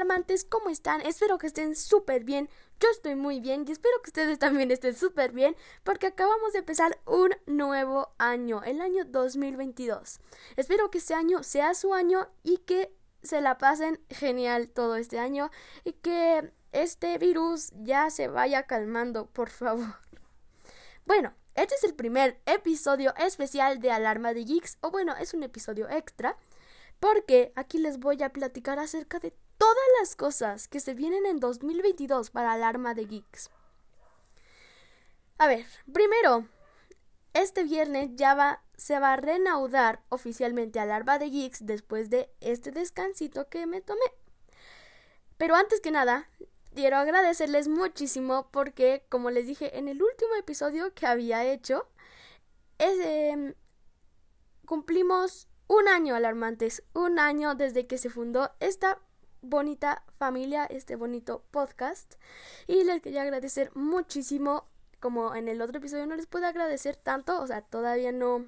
[0.00, 1.02] alarmantes, ¿cómo están?
[1.02, 2.48] Espero que estén súper bien.
[2.80, 6.60] Yo estoy muy bien y espero que ustedes también estén súper bien porque acabamos de
[6.60, 10.20] empezar un nuevo año, el año 2022.
[10.56, 15.18] Espero que este año sea su año y que se la pasen genial todo este
[15.18, 15.50] año
[15.84, 19.96] y que este virus ya se vaya calmando, por favor.
[21.04, 25.42] Bueno, este es el primer episodio especial de Alarma de Geeks, o bueno, es un
[25.42, 26.38] episodio extra,
[27.00, 31.38] porque aquí les voy a platicar acerca de todas las cosas que se vienen en
[31.38, 33.50] 2022 para Alarma de Geeks.
[35.36, 36.48] A ver, primero,
[37.34, 42.72] este viernes ya va, se va a reanudar oficialmente Alarma de Geeks después de este
[42.72, 44.00] descansito que me tomé.
[45.36, 46.30] Pero antes que nada,
[46.74, 51.86] quiero agradecerles muchísimo porque, como les dije en el último episodio que había hecho,
[52.78, 53.52] em,
[54.64, 59.02] cumplimos un año alarmantes, un año desde que se fundó esta
[59.42, 62.14] bonita familia, este bonito podcast.
[62.66, 64.66] Y les quería agradecer muchísimo,
[65.00, 68.46] como en el otro episodio no les puedo agradecer tanto, o sea, todavía no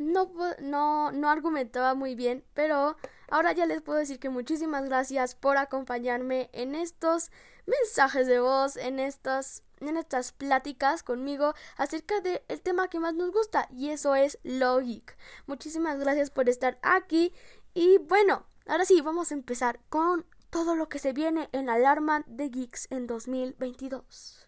[0.00, 2.96] no, no, no argumentaba muy bien, pero
[3.28, 7.30] ahora ya les puedo decir que muchísimas gracias por acompañarme en estos
[7.66, 13.30] mensajes de voz, en estas, en estas pláticas conmigo acerca del tema que más nos
[13.30, 15.16] gusta, y eso es Logic.
[15.46, 17.34] Muchísimas gracias por estar aquí,
[17.74, 21.74] y bueno, ahora sí, vamos a empezar con todo lo que se viene en la
[21.74, 24.46] alarma de Geeks en 2022.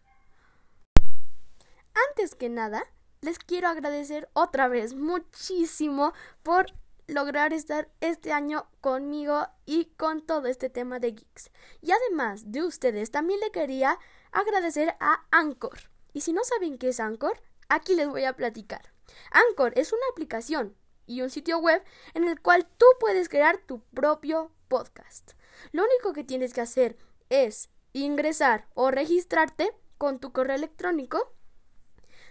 [2.10, 2.84] Antes que nada,
[3.20, 6.66] les quiero agradecer otra vez muchísimo por
[7.08, 11.50] lograr estar este año conmigo y con todo este tema de geeks.
[11.80, 13.98] Y además de ustedes, también le quería
[14.30, 15.90] agradecer a Anchor.
[16.12, 18.92] Y si no saben qué es Anchor, aquí les voy a platicar.
[19.30, 21.82] Anchor es una aplicación y un sitio web
[22.14, 25.32] en el cual tú puedes crear tu propio podcast.
[25.72, 26.96] Lo único que tienes que hacer
[27.30, 31.32] es ingresar o registrarte con tu correo electrónico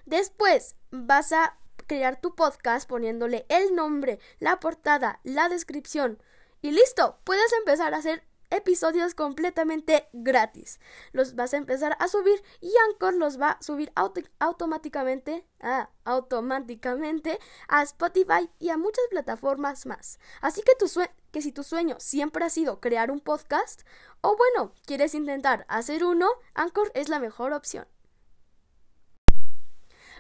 [0.06, 6.22] Después vas a crear tu podcast poniéndole el nombre, la portada, la descripción
[6.62, 10.80] y listo, puedes empezar a hacer episodios completamente gratis.
[11.12, 13.92] Los vas a empezar a subir y Anchor los va a subir
[14.40, 20.20] automáticamente, ah, automáticamente a Spotify y a muchas plataformas más.
[20.42, 20.86] Así que, tu
[21.32, 23.82] que si tu sueño siempre ha sido crear un podcast
[24.22, 27.88] o bueno, quieres intentar hacer uno, Anchor es la mejor opción.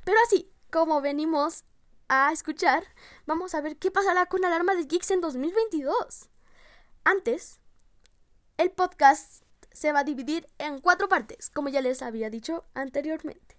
[0.03, 1.65] Pero así, como venimos
[2.07, 2.83] a escuchar,
[3.25, 6.29] vamos a ver qué pasará con Alarma de Geeks en 2022.
[7.03, 7.60] Antes,
[8.61, 9.41] el podcast
[9.71, 13.57] se va a dividir en cuatro partes, como ya les había dicho anteriormente.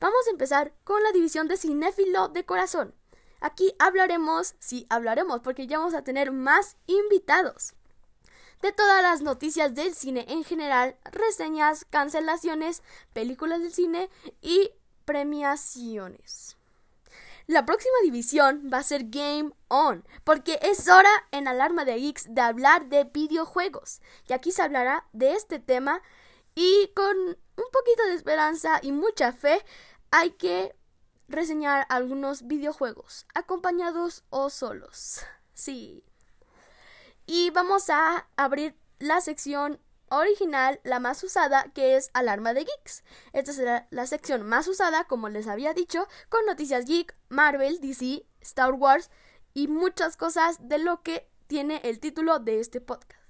[0.00, 2.94] Vamos a empezar con la división de cinéfilo de corazón.
[3.40, 7.74] Aquí hablaremos, sí, hablaremos, porque ya vamos a tener más invitados.
[8.62, 12.82] De todas las noticias del cine en general, reseñas, cancelaciones,
[13.12, 14.08] películas del cine
[14.40, 14.70] y
[15.04, 16.56] premiaciones.
[17.46, 22.34] La próxima división va a ser Game On, porque es hora en Alarma de Geeks
[22.34, 24.00] de hablar de videojuegos.
[24.28, 26.02] Y aquí se hablará de este tema
[26.54, 29.64] y con un poquito de esperanza y mucha fe
[30.10, 30.76] hay que
[31.28, 35.20] reseñar algunos videojuegos, acompañados o solos.
[35.54, 36.04] Sí.
[37.26, 39.80] Y vamos a abrir la sección
[40.18, 43.04] original, la más usada, que es Alarma de Geeks.
[43.32, 48.24] Esta será la sección más usada, como les había dicho, con noticias geek, Marvel, DC,
[48.40, 49.10] Star Wars
[49.54, 53.20] y muchas cosas de lo que tiene el título de este podcast.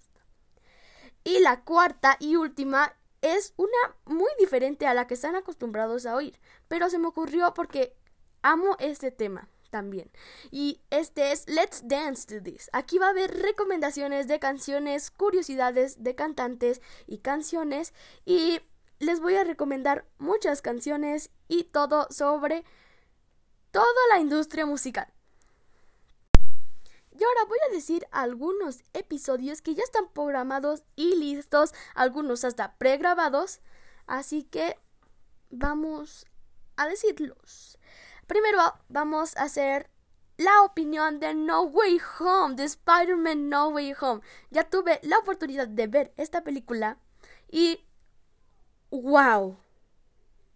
[1.24, 6.16] Y la cuarta y última es una muy diferente a la que están acostumbrados a
[6.16, 7.96] oír, pero se me ocurrió porque
[8.42, 10.12] amo este tema también.
[10.52, 12.70] Y este es Let's Dance to This.
[12.72, 17.92] Aquí va a haber recomendaciones de canciones, curiosidades de cantantes y canciones.
[18.24, 18.60] Y
[19.00, 22.64] les voy a recomendar muchas canciones y todo sobre
[23.72, 25.08] toda la industria musical.
[27.18, 32.76] Y ahora voy a decir algunos episodios que ya están programados y listos, algunos hasta
[32.76, 33.60] pregrabados,
[34.06, 34.78] así que
[35.50, 36.26] vamos
[36.76, 37.78] a decirlos.
[38.26, 38.58] Primero
[38.88, 39.90] vamos a hacer
[40.36, 44.22] la opinión de No Way Home, de Spider-Man No Way Home.
[44.50, 46.98] Ya tuve la oportunidad de ver esta película
[47.50, 47.84] y
[48.90, 49.58] wow.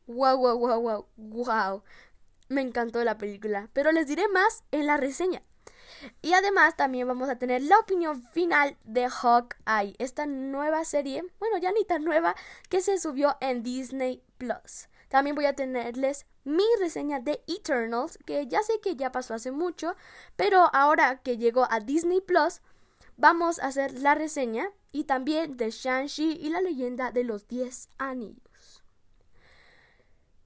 [0.07, 1.83] Wow, wow, wow, wow, wow.
[2.49, 5.43] Me encantó la película, pero les diré más en la reseña.
[6.23, 11.59] Y además también vamos a tener la opinión final de Hawkeye, esta nueva serie, bueno,
[11.59, 12.35] ya ni tan nueva,
[12.69, 14.89] que se subió en Disney Plus.
[15.09, 19.51] También voy a tenerles mi reseña de Eternals, que ya sé que ya pasó hace
[19.51, 19.97] mucho,
[20.37, 22.61] pero ahora que llegó a Disney Plus,
[23.17, 27.89] vamos a hacer la reseña y también de Shang-Chi y la leyenda de los 10
[27.99, 28.85] anillos.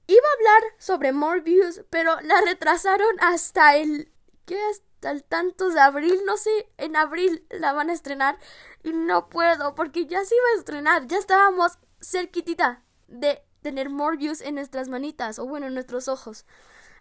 [0.07, 4.11] Iba a hablar sobre Morbius, pero la retrasaron hasta el...
[4.45, 4.59] ¿Qué?
[4.71, 8.37] Hasta el tantos de abril, no sé, en abril la van a estrenar
[8.83, 14.41] y no puedo porque ya se iba a estrenar, ya estábamos cerquitita de tener Morbius
[14.41, 16.45] en nuestras manitas o bueno, en nuestros ojos.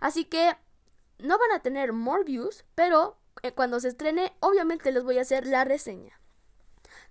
[0.01, 0.57] Así que
[1.19, 5.47] no van a tener Morbius, pero eh, cuando se estrene obviamente les voy a hacer
[5.47, 6.21] la reseña.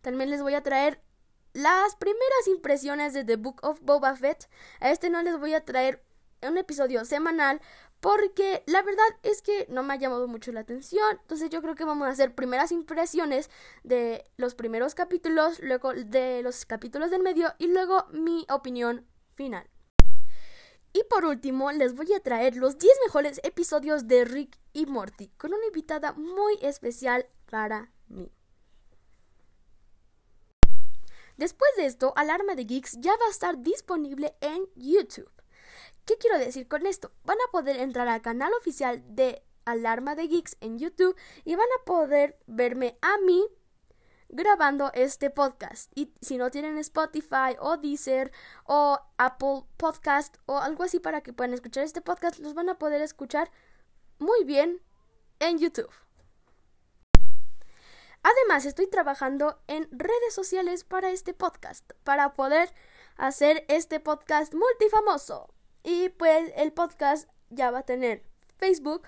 [0.01, 1.01] También les voy a traer
[1.53, 4.49] las primeras impresiones de The Book of Boba Fett.
[4.79, 6.03] A este no les voy a traer
[6.41, 7.61] un episodio semanal
[7.99, 11.17] porque la verdad es que no me ha llamado mucho la atención.
[11.21, 13.49] Entonces yo creo que vamos a hacer primeras impresiones
[13.83, 19.05] de los primeros capítulos, luego de los capítulos del medio y luego mi opinión
[19.39, 19.69] final.
[20.91, 25.29] Y por último, les voy a traer los 10 mejores episodios de Rick y Morty
[25.37, 28.29] con una invitada muy especial para mí.
[31.37, 35.31] Después de esto, Alarma de Geeks ya va a estar disponible en YouTube.
[36.03, 37.13] ¿Qué quiero decir con esto?
[37.23, 41.15] Van a poder entrar al canal oficial de Alarma de Geeks en YouTube
[41.45, 43.47] y van a poder verme a mí
[44.29, 45.91] grabando este podcast.
[45.95, 48.31] Y si no tienen Spotify o Deezer
[48.65, 52.79] o Apple Podcast o algo así para que puedan escuchar este podcast, los van a
[52.79, 53.51] poder escuchar
[54.19, 54.81] muy bien
[55.39, 55.91] en YouTube.
[58.21, 62.73] Además, estoy trabajando en redes sociales para este podcast, para poder
[63.15, 65.53] hacer este podcast multifamoso.
[65.83, 68.23] Y pues el podcast ya va a tener
[68.57, 69.07] Facebook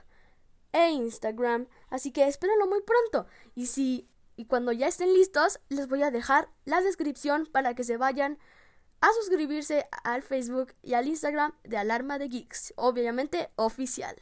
[0.71, 3.29] e Instagram, así que espérenlo muy pronto.
[3.53, 4.09] Y si
[4.41, 8.39] y cuando ya estén listos, les voy a dejar la descripción para que se vayan
[8.99, 14.15] a suscribirse al Facebook y al Instagram de Alarma de Geeks, obviamente oficial.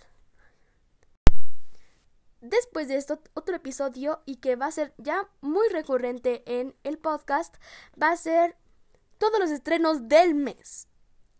[2.42, 6.98] Después de esto, otro episodio y que va a ser ya muy recurrente en el
[6.98, 7.56] podcast,
[8.02, 8.58] va a ser
[9.20, 10.90] todos los estrenos del mes.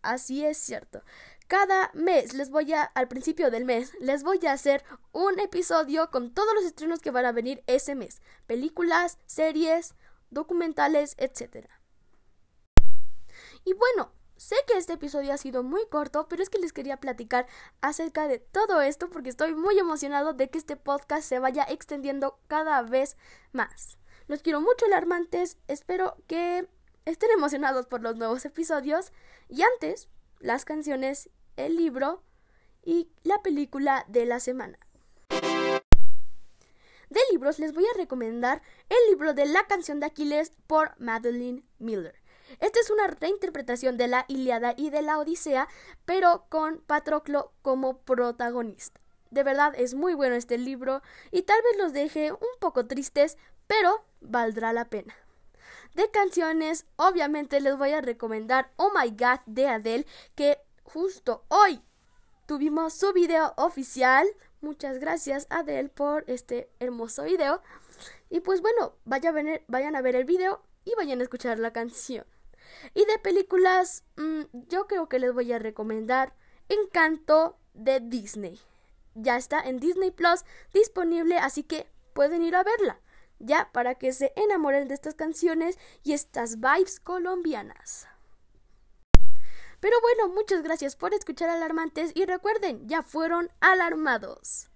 [0.00, 1.02] Así es cierto.
[1.50, 6.08] Cada mes les voy a, al principio del mes, les voy a hacer un episodio
[6.12, 8.22] con todos los estrenos que van a venir ese mes.
[8.46, 9.96] Películas, series,
[10.30, 11.66] documentales, etc.
[13.64, 16.96] Y bueno, Sé que este episodio ha sido muy corto, pero es que les quería
[16.96, 17.46] platicar
[17.82, 22.38] acerca de todo esto porque estoy muy emocionado de que este podcast se vaya extendiendo
[22.46, 23.18] cada vez
[23.52, 23.98] más.
[24.28, 26.66] Los quiero mucho alarmantes, espero que
[27.04, 29.12] estén emocionados por los nuevos episodios
[29.50, 30.08] y antes
[30.40, 31.28] las canciones,
[31.66, 32.22] el libro
[32.84, 34.78] y la película de la semana.
[37.10, 41.64] De libros les voy a recomendar el libro de La canción de Aquiles por Madeline
[41.78, 42.14] Miller.
[42.60, 45.68] Esta es una reinterpretación de la Iliada y de la Odisea,
[46.04, 49.00] pero con Patroclo como protagonista.
[49.30, 53.38] De verdad es muy bueno este libro y tal vez los deje un poco tristes,
[53.66, 55.14] pero valdrá la pena.
[55.94, 60.58] De canciones, obviamente les voy a recomendar Oh My God de Adele, que
[60.92, 61.80] justo hoy
[62.46, 64.26] tuvimos su video oficial.
[64.60, 67.62] Muchas gracias Adele por este hermoso video.
[68.28, 72.26] Y pues bueno, vayan a ver el video y vayan a escuchar la canción.
[72.94, 76.34] Y de películas, mm, yo creo que les voy a recomendar
[76.68, 78.60] Encanto de Disney.
[79.14, 83.00] Ya está en Disney Plus disponible, así que pueden ir a verla.
[83.38, 88.06] Ya para que se enamoren de estas canciones y estas vibes colombianas.
[89.80, 94.69] Pero bueno, muchas gracias por escuchar Alarmantes y recuerden, ya fueron alarmados.